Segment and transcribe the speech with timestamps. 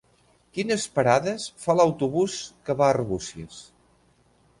[0.57, 2.39] Quines parades fa l'autobús
[2.71, 3.61] que va a Arbúcies?